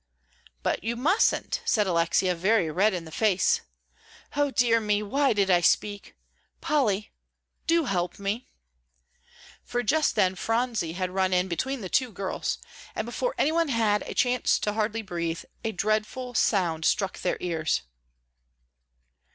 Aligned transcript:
"But 0.63 0.83
you 0.83 0.95
mustn't," 0.95 1.61
said 1.63 1.85
Alexia, 1.85 2.33
very 2.33 2.71
red 2.71 2.95
in 2.95 3.05
the 3.05 3.11
face. 3.11 3.61
"O 4.35 4.49
dear 4.49 4.79
me, 4.81 5.03
why 5.03 5.31
did 5.31 5.51
I 5.51 5.61
speak! 5.61 6.15
Polly, 6.59 7.11
do 7.67 7.83
help 7.85 8.17
me," 8.17 8.49
for 9.63 9.83
just 9.83 10.15
then 10.15 10.33
Phronsie 10.33 10.93
had 10.93 11.11
run 11.11 11.33
in 11.33 11.47
between 11.47 11.81
the 11.81 11.87
two 11.87 12.11
girls, 12.11 12.57
and 12.95 13.05
before 13.05 13.35
any 13.37 13.51
one 13.51 13.67
had 13.67 14.01
a 14.07 14.15
chance 14.15 14.57
to 14.61 14.73
hardly 14.73 15.03
breathe, 15.03 15.43
a 15.63 15.71
dreadful 15.71 16.33
sound 16.33 16.83
struck 16.83 17.19
their 17.19 17.37
ears. 17.39 17.83